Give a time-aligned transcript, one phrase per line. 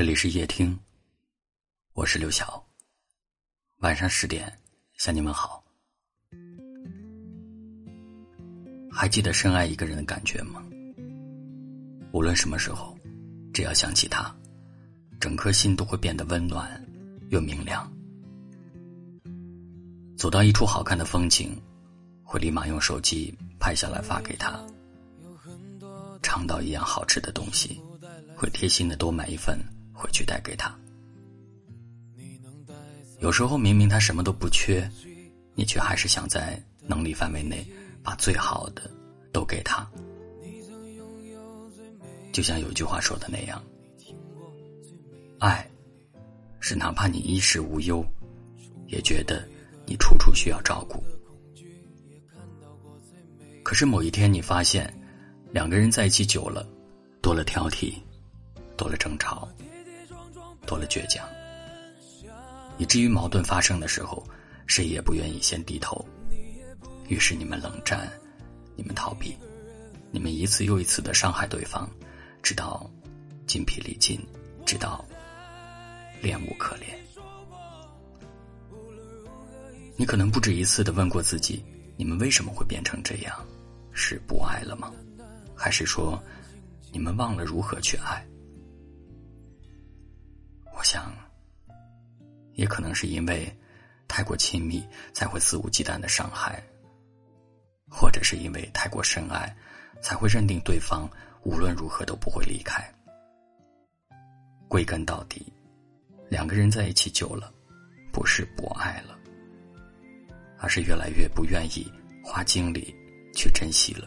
[0.00, 0.74] 这里是夜听，
[1.92, 2.66] 我是刘晓。
[3.80, 4.50] 晚上十点
[4.94, 5.62] 向你们好。
[8.90, 10.64] 还记得深爱一个人的感觉吗？
[12.12, 12.96] 无论什么时候，
[13.52, 14.34] 只要想起他，
[15.20, 16.82] 整颗心都会变得温暖
[17.28, 17.86] 又明亮。
[20.16, 21.54] 走到一处好看的风景，
[22.24, 24.66] 会立马用手机拍下来发给他；
[26.22, 27.78] 尝到一样好吃的东西，
[28.34, 29.58] 会贴心的多买一份。
[30.00, 30.74] 回去带给他。
[33.18, 34.90] 有时候明明他什么都不缺，
[35.54, 37.66] 你却还是想在能力范围内
[38.02, 38.90] 把最好的
[39.30, 39.86] 都给他。
[42.32, 43.62] 就像有句话说的那样，
[45.38, 45.68] 爱
[46.60, 48.02] 是哪怕你衣食无忧，
[48.86, 49.46] 也觉得
[49.84, 51.04] 你处处需要照顾。
[53.62, 54.92] 可是某一天你发现，
[55.52, 56.66] 两个人在一起久了，
[57.20, 57.94] 多了挑剔，
[58.78, 59.46] 多了争吵。
[60.70, 61.28] 多了倔强，
[62.78, 64.24] 以至于矛盾发生的时候，
[64.68, 66.06] 谁也不愿意先低头。
[67.08, 68.08] 于是你们冷战，
[68.76, 69.36] 你们逃避，
[70.12, 71.90] 你们一次又一次的伤害对方，
[72.40, 72.88] 直到
[73.48, 74.24] 筋疲力尽，
[74.64, 75.04] 直到
[76.22, 76.96] 恋无可恋。
[79.96, 81.64] 你可能不止一次的问过自己：
[81.96, 83.44] 你们为什么会变成这样？
[83.92, 84.92] 是不爱了吗？
[85.56, 86.22] 还是说
[86.92, 88.24] 你们忘了如何去爱？
[92.60, 93.50] 也可能是因为
[94.06, 96.60] 太过亲密，才会肆无忌惮的伤害；
[97.90, 99.56] 或者是因为太过深爱，
[100.02, 101.08] 才会认定对方
[101.42, 102.84] 无论如何都不会离开。
[104.68, 105.50] 归根到底，
[106.28, 107.50] 两个人在一起久了，
[108.12, 109.18] 不是不爱了，
[110.58, 111.90] 而是越来越不愿意
[112.22, 112.94] 花精力
[113.34, 114.06] 去珍惜了。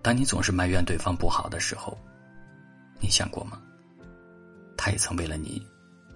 [0.00, 1.94] 当你总是埋怨对方不好的时候，
[3.00, 3.60] 你想过吗？
[4.78, 5.62] 他也曾为了你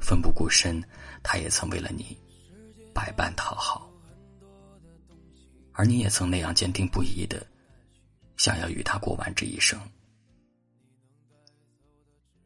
[0.05, 0.85] 奋不顾身，
[1.23, 2.15] 他也曾为了你
[2.93, 3.91] 百般讨好，
[5.73, 7.45] 而你也曾那样坚定不移的
[8.37, 9.81] 想要与他过完这一生。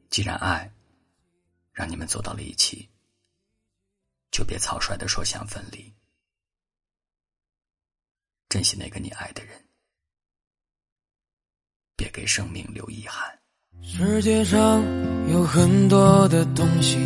[0.08, 0.72] 既然爱
[1.72, 2.88] 让你们走到了一起，
[4.30, 5.92] 就别草率的说想分离，
[8.48, 9.60] 珍惜那个你爱的人，
[11.96, 13.36] 别给生命留遗憾。
[13.82, 14.82] 世界上
[15.30, 16.96] 有很多的东西，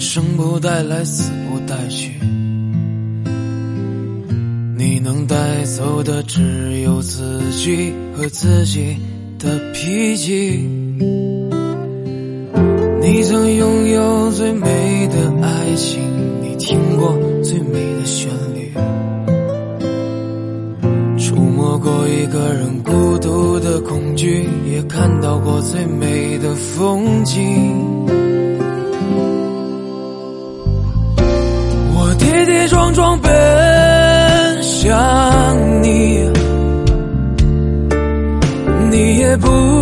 [0.00, 2.12] 生不带来，死不带去。
[4.76, 8.96] 你能带走的只有自己和自己
[9.38, 10.66] 的脾气。
[13.02, 16.00] 你曾拥有最美的爱情，
[16.40, 18.72] 你听过最美的旋律，
[21.18, 24.48] 触摸过一个人孤独的恐惧。
[24.72, 27.76] 也看到过最美的风景，
[32.60, 36.30] 跌跌撞撞奔向你，
[38.90, 39.79] 你也不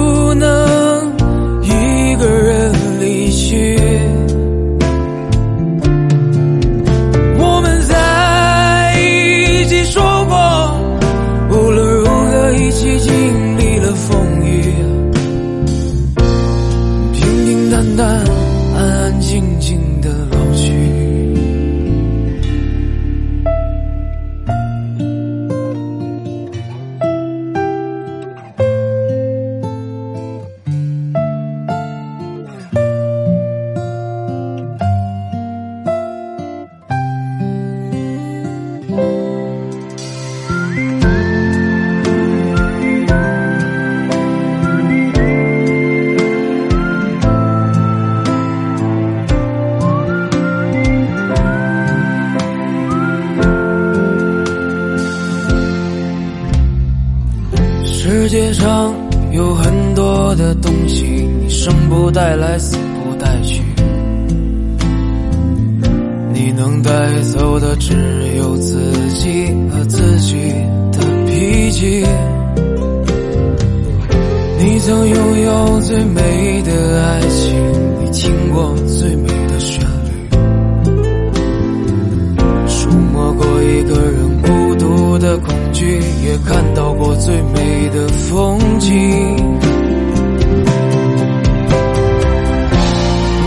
[58.69, 58.93] 上
[59.33, 61.06] 有很多的东西，
[61.41, 63.62] 你生不带来，死不带去。
[66.35, 66.91] 你能带
[67.32, 67.94] 走的只
[68.37, 68.79] 有自
[69.15, 70.37] 己和自己
[70.93, 72.05] 的脾气。
[74.59, 77.56] 你曾拥有最美的爱情，
[78.05, 80.11] 你听过最美的旋律，
[82.67, 88.91] 触摸过一个人孤独的恐去也看到过最美的风景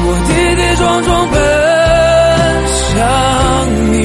[0.07, 1.35] 我跌跌撞撞奔
[2.87, 2.89] 向
[3.91, 3.95] 你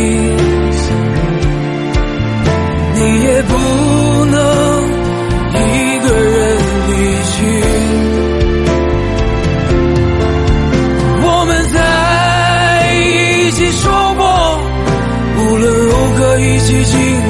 [2.96, 3.52] 你也不
[4.34, 4.34] 能
[5.68, 6.36] 一个人
[6.88, 6.90] 离
[7.30, 7.34] 去
[11.22, 11.76] 我们在
[12.92, 13.84] 一起说
[14.18, 14.24] 过
[15.38, 17.25] 无论如何一起经历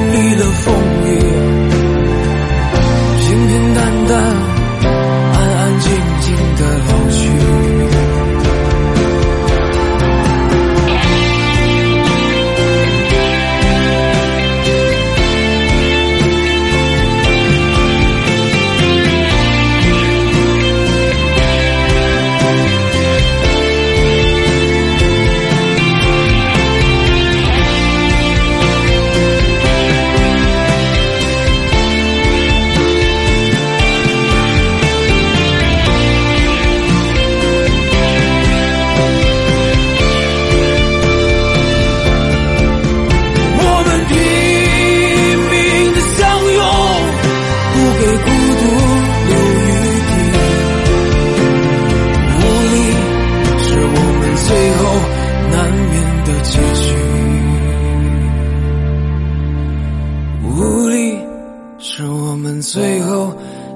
[62.67, 63.33] 最后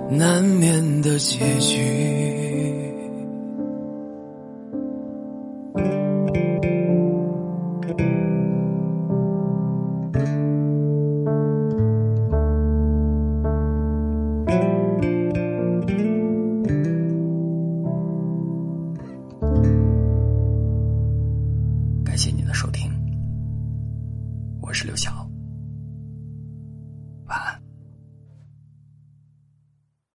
[0.09, 2.50] 难免的结局。